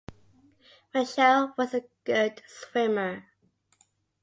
[0.95, 3.27] Michele was a good swimmer